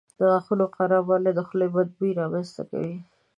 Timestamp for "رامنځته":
2.19-2.63